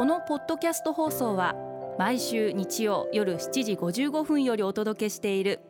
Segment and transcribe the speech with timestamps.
[0.00, 1.54] このポッドキャスト放送は
[1.98, 5.60] 毎週日曜夜7時55分よりお届けしている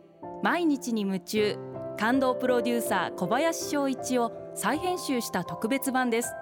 [0.45, 1.59] 毎日に夢中
[1.99, 6.33] 感動プロデューサー小林翔一を再編集した特別版です。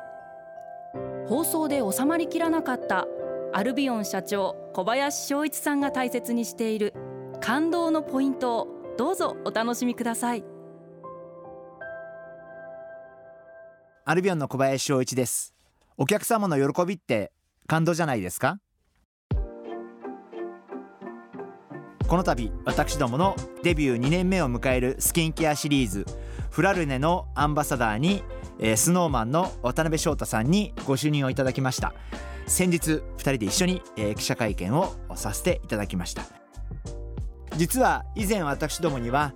[1.29, 3.07] 放送で収まりきらなかった
[3.54, 6.93] アルビオン社長小林翔一さんが大切にしている
[7.40, 10.45] 感動のポイントをどうぞお楽しみください。
[14.04, 15.54] アルビオンの小林翔一です。
[15.96, 17.32] お客様の喜びって
[17.68, 18.58] 感動じゃないですか？
[22.09, 26.07] この度私どものデビュー2年目を迎えるスキンケアシリーズ
[26.50, 28.23] フラルネのアンバサダーに、
[28.59, 31.93] えー、スノーマンの渡辺翔太さんにご就任をいただきました。
[32.47, 36.23] 先日2人で一緒に、えー、記者会見をさせていただきました。
[37.59, 39.35] 実は以前私どもには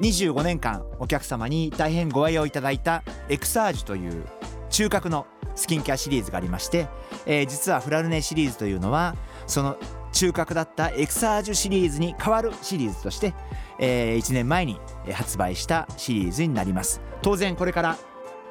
[0.00, 4.24] 25年間お客様に大変ご愛用いただいたエクサージュという
[4.70, 6.88] 中核のスキンケアシリーズがありまして、
[7.26, 9.16] えー、実はフラルネシリーズというのは
[9.46, 9.76] その
[10.12, 13.34] 中核だったエクサージュシリーズに代わるシリーズとして、
[13.78, 14.78] えー、1年前に
[15.12, 17.00] 発売したシリーズになります。
[17.22, 17.96] 当然これから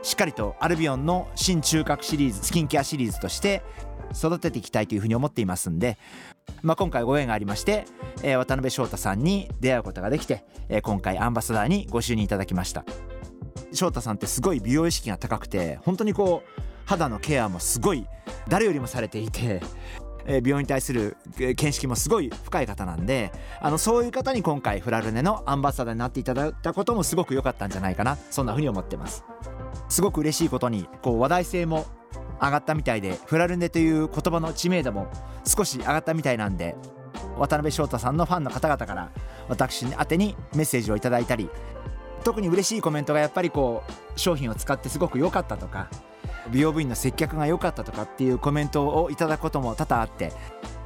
[0.01, 3.63] しっかりとアルビオンの新中核シリーズスキンケアシリーズとして
[4.13, 5.97] 育てていきたいというふうに思っていますんで、
[6.61, 7.85] まあ、今回ご縁がありまして、
[8.21, 12.83] えー、渡辺翔太さんに出会うことができて、えー、今回アンバサダーにご就任いただきました。
[13.71, 18.07] 翔太さんってすごい美容意識が高くて本当にこう肌のケアもすごい
[18.47, 19.61] 誰よりもされていて
[20.25, 23.31] え美容に対する見識もすごい深い方なんで
[23.61, 29.23] あのそういう方に今回フラルネのアンバサダーになっていただいたこともすごく良かったんじゃないかなそんな風に思ってます。
[29.89, 31.85] すごく嬉しいことにこう話題性も
[32.41, 35.07] 上がったみたいでフラルネという言葉の知名度も
[35.45, 36.75] 少し上がったみたいなんで
[37.37, 39.11] 渡辺翔太さんのファンの方々から
[39.47, 41.49] 私宛てにメッセージをいただいたり
[42.23, 45.89] 特に嬉しいコメントがやっぱりこう商品を使ってすごく良かったとか
[46.51, 50.33] 美容部員の接客が良かったとかっていうコメントをいただくことも多々あって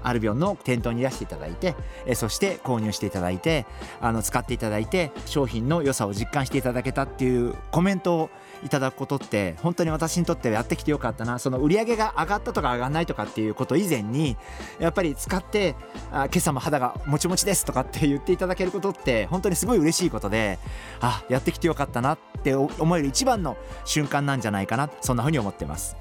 [0.04, 1.76] アルビオンの店頭に出していただいて
[2.06, 3.66] えそして購入していただいて
[4.00, 8.30] あの使っていただいて商品の良さを実感していただけたっていうコメントを
[8.64, 11.38] いただくことって本当に私にとってはやってきてよかったな。
[11.40, 14.38] その売り上げが上がったとか上がらないとかっていうこと以前に
[14.80, 15.76] やっぱり使って
[16.12, 20.58] あ今朝も肌がもちもちですとかって言っていただけることって本当にすごい嬉しいことで
[21.02, 25.98] あやってきてよかったなって思える一番の瞬間なんじゃないかなそんなふうに思ってます。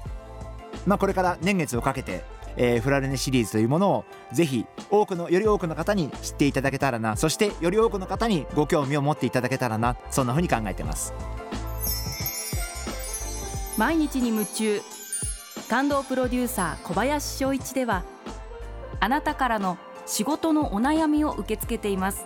[0.85, 2.23] まあ、これから年月をかけて
[2.57, 11.13] えー、フラレネシリーズというものをぜひ多くのより多くの方に知っていただけたらなそしてより多くの方にご興味を持っていただけたらなそんなふうに考えてます
[13.77, 14.81] 毎日に夢中
[15.69, 18.03] 感動プロデューサー小林翔一では
[18.99, 19.77] あなたからの
[20.07, 22.25] 仕事のお悩みを受け付けています